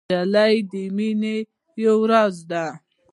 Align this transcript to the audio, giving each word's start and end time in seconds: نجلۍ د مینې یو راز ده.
نجلۍ 0.09 0.55
د 0.71 0.73
مینې 0.97 1.37
یو 1.83 1.97
راز 2.11 2.35
ده. 2.49 2.65